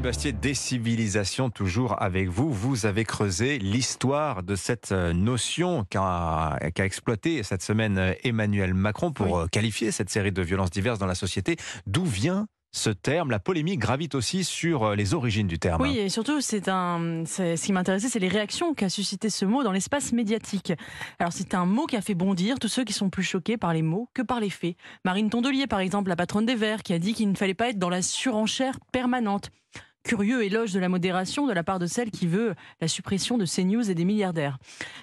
Eugénie 0.00 0.12
Bastier, 0.12 0.32
décivilisation 0.32 1.50
toujours 1.50 2.00
avec 2.02 2.28
vous. 2.28 2.50
Vous 2.50 2.86
avez 2.86 3.04
creusé 3.04 3.58
l'histoire 3.58 4.42
de 4.42 4.56
cette 4.56 4.92
euh, 4.92 5.12
notion 5.12 5.84
qu'a 5.90 6.58
qu'a 6.74 6.86
exploité 6.86 7.42
cette 7.42 7.62
semaine 7.62 7.98
euh, 7.98 8.12
Emmanuel 8.24 8.72
Macron 8.72 9.12
pour 9.12 9.26
Oui. 9.32 9.42
euh, 9.42 9.46
qualifier 9.48 9.90
cette 9.92 10.08
série 10.08 10.32
de 10.32 10.40
violences 10.40 10.70
diverses 10.70 10.98
dans 10.98 11.06
la 11.06 11.14
société. 11.14 11.56
D'où 11.86 12.06
vient 12.06 12.46
ce 12.72 12.88
terme? 12.88 13.30
La 13.30 13.40
polémique 13.40 13.78
gravite 13.78 14.14
aussi 14.14 14.42
sur 14.42 14.94
les 14.96 15.12
origines 15.12 15.46
du 15.48 15.58
terme. 15.58 15.82
Oui, 15.82 15.98
et 15.98 16.08
surtout, 16.08 16.40
c'est 16.40 16.68
un, 16.70 17.24
c'est- 17.26 17.58
ce 17.58 17.66
qui 17.66 17.72
m'intéressait, 17.74 18.08
c'est 18.08 18.20
les 18.20 18.28
réactions 18.28 18.72
qu'a 18.72 18.88
suscité 18.88 19.28
ce 19.28 19.44
mot 19.44 19.62
dans 19.62 19.72
l'espace 19.72 20.12
médiatique. 20.14 20.72
Alors, 21.18 21.34
c'est 21.34 21.52
un 21.52 21.66
mot 21.66 21.84
qui 21.84 21.96
a 21.96 22.00
fait 22.00 22.14
bondir 22.14 22.58
tous 22.58 22.68
ceux 22.68 22.84
qui 22.84 22.94
sont 22.94 23.10
plus 23.10 23.22
choqués 23.24 23.58
par 23.58 23.74
les 23.74 23.82
mots 23.82 24.08
que 24.14 24.22
par 24.22 24.40
les 24.40 24.50
faits. 24.50 24.76
Marine 25.04 25.28
Tondelier, 25.28 25.66
par 25.66 25.80
exemple, 25.80 26.08
la 26.08 26.16
patronne 26.16 26.46
des 26.46 26.54
Verts, 26.54 26.82
qui 26.84 26.94
a 26.94 26.98
dit 26.98 27.12
qu'il 27.12 27.28
ne 27.30 27.36
fallait 27.36 27.52
pas 27.52 27.68
être 27.68 27.78
dans 27.78 27.90
la 27.90 28.00
surenchère 28.00 28.78
permanente. 28.92 29.50
Curieux 30.02 30.42
éloge 30.42 30.72
de 30.72 30.80
la 30.80 30.88
modération 30.88 31.46
de 31.46 31.52
la 31.52 31.62
part 31.62 31.78
de 31.78 31.86
celle 31.86 32.10
qui 32.10 32.26
veut 32.26 32.54
la 32.80 32.88
suppression 32.88 33.36
de 33.36 33.44
CNews 33.44 33.90
et 33.90 33.94
des 33.94 34.06
milliardaires. 34.06 34.58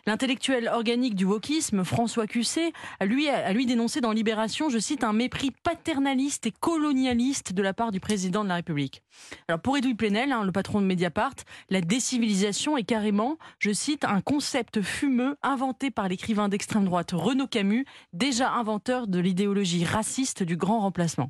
L'intellectuel 0.07 0.67
organique 0.67 1.13
du 1.13 1.23
wokisme, 1.23 1.83
François 1.83 2.25
Cusset, 2.25 2.73
a 2.99 3.05
lui, 3.05 3.29
a 3.29 3.53
lui 3.53 3.67
dénoncé 3.67 4.01
dans 4.01 4.11
Libération, 4.11 4.69
je 4.69 4.79
cite, 4.79 5.03
un 5.03 5.13
mépris 5.13 5.51
paternaliste 5.63 6.47
et 6.47 6.51
colonialiste 6.51 7.53
de 7.53 7.61
la 7.61 7.73
part 7.73 7.91
du 7.91 7.99
président 7.99 8.43
de 8.43 8.49
la 8.49 8.55
République. 8.55 9.03
Alors 9.47 9.61
pour 9.61 9.77
Edoui 9.77 9.93
Plenel, 9.93 10.31
hein, 10.31 10.43
le 10.43 10.51
patron 10.51 10.81
de 10.81 10.85
Mediapart, 10.87 11.35
la 11.69 11.81
décivilisation 11.81 12.75
est 12.75 12.83
carrément, 12.83 13.37
je 13.59 13.71
cite, 13.71 14.03
un 14.03 14.21
concept 14.21 14.81
fumeux 14.81 15.37
inventé 15.43 15.91
par 15.91 16.07
l'écrivain 16.07 16.49
d'extrême 16.49 16.85
droite 16.85 17.11
Renaud 17.13 17.47
Camus, 17.47 17.85
déjà 18.13 18.51
inventeur 18.51 19.07
de 19.07 19.19
l'idéologie 19.19 19.85
raciste 19.85 20.41
du 20.41 20.57
grand 20.57 20.79
remplacement. 20.79 21.29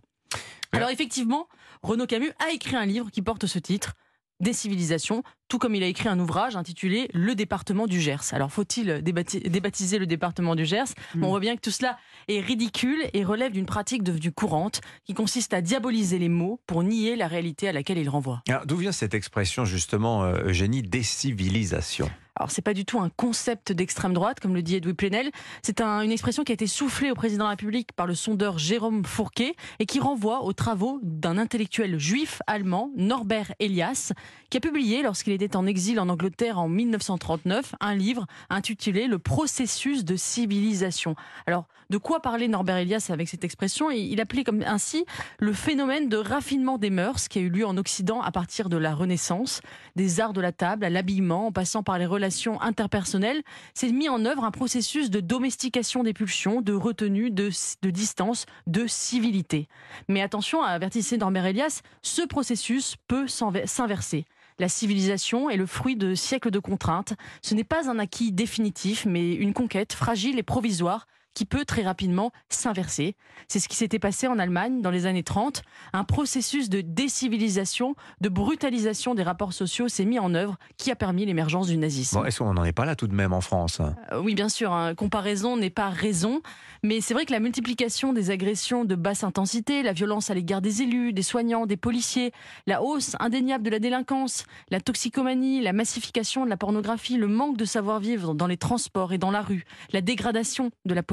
Alors 0.78 0.90
effectivement, 0.90 1.48
Renaud 1.82 2.06
Camus 2.06 2.32
a 2.46 2.52
écrit 2.52 2.76
un 2.76 2.86
livre 2.86 3.10
qui 3.12 3.22
porte 3.22 3.46
ce 3.46 3.60
titre, 3.60 3.94
Décivilisation, 4.40 5.24
tout 5.48 5.58
comme 5.58 5.74
il 5.74 5.82
a 5.82 5.88
écrit 5.88 6.10
un 6.10 6.20
ouvrage 6.20 6.56
intitulé 6.56 7.10
Le 7.12 7.34
département 7.34 7.88
du 7.88 8.00
Gers. 8.00 8.22
Alors 8.34 8.52
faut-il 8.52 9.02
débaptiser 9.02 9.98
le 9.98 10.06
département 10.06 10.54
du 10.54 10.64
Gers? 10.64 10.94
Bon, 11.16 11.28
On 11.28 11.30
voit 11.32 11.40
bien 11.40 11.56
que 11.56 11.62
tout 11.62 11.72
cela 11.72 11.98
est 12.28 12.40
ridicule 12.40 13.00
et 13.14 13.24
relève 13.24 13.52
d'une 13.52 13.66
pratique 13.66 14.04
devenue 14.04 14.32
courante 14.32 14.82
qui 15.06 15.16
consiste 15.16 15.56
à 15.56 15.62
diaboliser 15.62 16.20
les 16.20 16.30
mots 16.30 16.62
pour 16.68 16.84
nier 16.84 17.16
la 17.16 17.28
réalité 17.28 17.68
à 17.68 17.72
laquelle 17.72 17.98
ils 17.98 18.10
renvoient. 18.10 18.44
Alors, 18.48 18.68
D'où 18.68 18.78
vient 18.78 18.92
cette 18.92 19.16
expression 19.16 19.66
justement, 19.66 20.24
euh, 20.24 20.44
Eugénie, 20.46 20.84
décivilisation 20.84 22.08
Alors 22.40 22.52
c'est 22.52 22.62
pas 22.62 22.74
du 22.76 22.86
tout 22.86 23.00
un 23.00 23.10
concept 23.10 23.72
d'extrême 23.72 24.14
droite 24.14 24.40
comme 24.40 24.54
le 24.54 24.62
dit 24.62 24.76
Edoui 24.76 24.94
Plenel, 24.94 25.32
c'est 25.64 25.82
un- 25.82 26.02
une 26.02 26.12
expression 26.12 26.44
qui 26.44 26.52
a 26.52 26.54
été 26.54 26.68
soufflée 26.68 27.10
au 27.10 27.16
président 27.16 27.46
de 27.46 27.48
la 27.48 27.50
République 27.52 27.94
par 27.94 28.06
le 28.06 28.14
sondeur 28.14 28.60
Jérôme 28.60 29.04
Fourquet 29.06 29.56
et 29.80 29.86
qui 29.88 30.00
renvoie 30.00 30.44
aux 30.44 30.54
travaux 30.54 31.00
d'un 31.02 31.38
intellectuel 31.40 31.98
juif 32.00 32.42
allemand, 32.46 32.92
Norbert 32.96 33.54
Elias, 33.60 34.12
qui 34.52 34.58
a 34.58 34.60
publié 34.60 35.02
lorsqu'il 35.02 35.34
était 35.34 35.56
en 35.56 35.66
exil 35.66 36.00
en 36.00 36.10
Angleterre 36.10 36.60
en 36.60 36.70
1939 36.70 37.74
un 37.80 37.96
livre 37.96 38.28
intitulé 38.50 39.08
Le 39.08 39.18
processus 39.20 40.06
de 40.06 40.16
civilisation. 40.16 41.16
Alors 41.48 41.66
de 41.90 41.98
quoi 41.98 42.22
parlait 42.22 42.48
Norbert 42.50 42.78
Elias 42.78 43.08
avec 43.10 43.30
cette 43.30 43.46
expression? 43.46 43.90
Il 43.90 44.20
appelait 44.22 44.44
ainsi 44.66 45.06
le 45.40 45.54
phénomène 45.54 46.10
de 46.10 46.18
raffinement 46.18 46.78
des 46.78 46.90
mœurs 46.90 47.30
qui 47.30 47.40
a 47.40 47.42
eu 47.42 47.50
lieu 47.50 47.66
en 47.66 47.78
Occident 47.78 48.22
à 48.22 48.30
partir 48.32 48.68
de 48.70 48.76
la 48.78 48.94
Renaissance, 48.94 49.62
des 49.96 50.20
arts 50.20 50.34
de 50.34 50.42
la 50.42 50.52
table 50.52 50.84
à 50.84 50.90
l'habillement, 50.90 51.48
en 51.48 51.52
passant 51.54 51.84
par 51.84 51.98
les 51.98 52.06
relations 52.06 52.27
interpersonnelles, 52.62 53.44
s'est 53.74 53.92
mis 53.92 54.10
en 54.10 54.26
œuvre 54.26 54.44
un 54.44 54.52
processus 54.52 55.10
de 55.10 55.20
domestication 55.20 56.04
des 56.04 56.14
pulsions, 56.14 56.62
de 56.62 56.74
retenue, 56.74 57.32
de, 57.32 57.50
distance, 57.90 58.46
de 58.66 58.88
civilité. 58.88 59.68
Mais 60.08 60.22
attention, 60.22 60.62
avertissait 60.62 61.18
Norbert 61.18 61.46
Elias, 61.46 61.82
ce 62.02 62.22
processus 62.22 62.96
peut 63.08 63.28
s'inverser. 63.28 64.26
La 64.60 64.70
civilisation 64.70 65.50
est 65.50 65.58
le 65.58 65.68
fruit 65.68 65.96
de 65.96 66.16
siècles 66.16 66.50
de 66.50 66.60
contraintes. 66.60 67.14
Ce 67.44 67.54
n'est 67.54 67.64
pas 67.64 67.90
un 67.90 68.00
acquis 68.00 68.32
définitif, 68.32 69.06
mais 69.06 69.34
une 69.34 69.54
conquête 69.54 69.94
fragile 69.94 70.40
et 70.40 70.44
provisoire 70.44 71.08
qui 71.38 71.46
peut 71.46 71.66
très 71.66 71.84
rapidement 71.84 72.32
s'inverser. 72.50 73.16
C'est 73.48 73.60
ce 73.60 73.70
qui 73.70 73.76
s'était 73.76 74.00
passé 74.00 74.26
en 74.26 74.40
Allemagne 74.40 74.82
dans 74.82 74.90
les 74.90 75.06
années 75.06 75.22
30. 75.22 75.62
Un 75.94 76.04
processus 76.04 76.68
de 76.68 76.82
décivilisation, 76.82 77.94
de 78.22 78.30
brutalisation 78.30 79.14
des 79.14 79.22
rapports 79.22 79.54
sociaux 79.54 79.88
s'est 79.88 80.06
mis 80.06 80.18
en 80.18 80.34
œuvre 80.34 80.58
qui 80.78 80.90
a 80.90 80.96
permis 80.96 81.28
l'émergence 81.28 81.68
du 81.68 81.78
nazisme. 81.78 82.18
Bon, 82.18 82.26
Est-ce 82.26 82.40
qu'on 82.40 82.56
n'en 82.56 82.64
est 82.64 82.72
pas 82.72 82.86
là 82.86 82.96
tout 82.96 83.06
de 83.06 83.14
même 83.14 83.34
en 83.34 83.42
France 83.42 83.82
Euh, 84.12 84.20
oui, 84.20 84.34
bien 84.34 84.50
sûr, 84.50 84.74
hein, 84.74 84.96
comparaison 84.96 85.58
n'est 85.58 85.70
pas 85.70 85.90
raison, 85.90 86.42
mais 86.82 87.02
c'est 87.02 87.14
vrai 87.14 87.28
que 87.28 87.34
la 87.34 87.40
multiplication 87.40 88.14
des 88.14 88.32
agressions 88.32 88.84
de 88.84 88.96
basse 88.96 89.24
intensité, 89.24 89.84
la 89.84 89.94
violence 89.94 90.32
à 90.32 90.34
l'égard 90.34 90.64
des 90.64 90.82
élus, 90.82 91.14
des 91.14 91.22
soignants, 91.22 91.68
des 91.68 91.78
policiers, 91.78 92.32
la 92.66 92.82
hausse 92.82 93.16
indéniable 93.20 93.64
de 93.64 93.70
la 93.70 93.78
délinquance, 93.78 94.46
la 94.72 94.82
toxicomanie, 94.82 95.62
la 95.62 95.72
massification 95.72 96.46
de 96.46 96.50
la 96.50 96.58
pornographie, 96.58 97.18
le 97.18 97.28
manque 97.28 97.58
de 97.58 97.66
savoir-vivre 97.66 98.34
dans 98.34 98.48
les 98.48 98.58
transports 98.58 99.14
et 99.14 99.20
dans 99.20 99.30
la 99.30 99.44
rue, 99.44 99.66
la 99.94 100.02
dégradation 100.02 100.72
de 100.86 100.96
la 100.96 101.04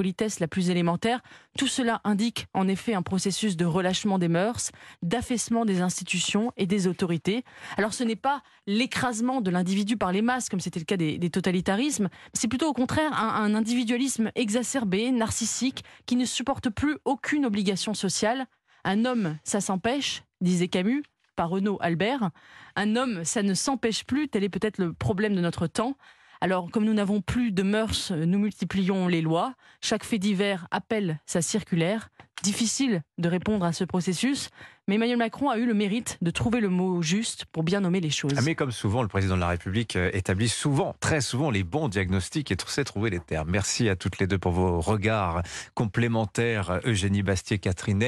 la 0.40 0.48
plus 0.48 0.70
élémentaire, 0.70 1.20
tout 1.58 1.66
cela 1.66 2.00
indique 2.04 2.46
en 2.54 2.68
effet 2.68 2.94
un 2.94 3.02
processus 3.02 3.56
de 3.56 3.64
relâchement 3.64 4.18
des 4.18 4.28
mœurs, 4.28 4.70
d'affaissement 5.02 5.64
des 5.64 5.80
institutions 5.80 6.52
et 6.56 6.66
des 6.66 6.86
autorités. 6.86 7.44
Alors 7.76 7.92
ce 7.92 8.04
n'est 8.04 8.16
pas 8.16 8.42
l'écrasement 8.66 9.40
de 9.40 9.50
l'individu 9.50 9.96
par 9.96 10.12
les 10.12 10.22
masses, 10.22 10.48
comme 10.48 10.60
c'était 10.60 10.80
le 10.80 10.84
cas 10.84 10.96
des, 10.96 11.18
des 11.18 11.30
totalitarismes, 11.30 12.08
c'est 12.32 12.48
plutôt 12.48 12.68
au 12.68 12.72
contraire 12.72 13.12
un, 13.12 13.44
un 13.44 13.54
individualisme 13.54 14.30
exacerbé, 14.34 15.10
narcissique, 15.10 15.84
qui 16.06 16.16
ne 16.16 16.24
supporte 16.24 16.70
plus 16.70 16.96
aucune 17.04 17.44
obligation 17.46 17.94
sociale. 17.94 18.46
Un 18.84 19.04
homme, 19.04 19.36
ça 19.44 19.60
s'empêche, 19.60 20.22
disait 20.40 20.68
Camus, 20.68 21.02
par 21.36 21.50
Renaud 21.50 21.78
Albert. 21.80 22.30
Un 22.76 22.96
homme, 22.96 23.24
ça 23.24 23.42
ne 23.42 23.54
s'empêche 23.54 24.04
plus, 24.04 24.28
tel 24.28 24.44
est 24.44 24.48
peut-être 24.48 24.78
le 24.78 24.92
problème 24.92 25.34
de 25.34 25.40
notre 25.40 25.66
temps. 25.66 25.96
Alors, 26.40 26.70
comme 26.70 26.84
nous 26.84 26.94
n'avons 26.94 27.20
plus 27.20 27.52
de 27.52 27.62
mœurs, 27.62 28.12
nous 28.12 28.38
multiplions 28.38 29.08
les 29.08 29.22
lois. 29.22 29.54
Chaque 29.80 30.04
fait 30.04 30.18
divers 30.18 30.66
appelle 30.70 31.20
sa 31.26 31.42
circulaire. 31.42 32.10
Difficile 32.42 33.02
de 33.16 33.28
répondre 33.28 33.64
à 33.64 33.72
ce 33.72 33.84
processus, 33.84 34.50
mais 34.86 34.96
Emmanuel 34.96 35.16
Macron 35.16 35.48
a 35.48 35.56
eu 35.56 35.64
le 35.64 35.72
mérite 35.72 36.18
de 36.20 36.30
trouver 36.30 36.60
le 36.60 36.68
mot 36.68 37.00
juste 37.00 37.46
pour 37.46 37.62
bien 37.62 37.80
nommer 37.80 38.00
les 38.00 38.10
choses. 38.10 38.32
Ah, 38.36 38.42
Mais 38.44 38.54
comme 38.54 38.72
souvent, 38.72 39.00
le 39.00 39.08
président 39.08 39.36
de 39.36 39.40
la 39.40 39.48
République 39.48 39.96
euh, 39.96 40.10
établit 40.12 40.50
souvent, 40.50 40.94
très 41.00 41.22
souvent, 41.22 41.50
les 41.50 41.62
bons 41.62 41.88
diagnostics 41.88 42.50
et 42.50 42.56
sait 42.66 42.84
trouver 42.84 43.08
les 43.08 43.20
termes. 43.20 43.50
Merci 43.50 43.88
à 43.88 43.96
toutes 43.96 44.18
les 44.18 44.26
deux 44.26 44.36
pour 44.36 44.52
vos 44.52 44.80
regards 44.80 45.42
complémentaires, 45.74 46.80
Eugénie 46.84 47.22
Bastier, 47.22 47.58
Catherine 47.58 48.02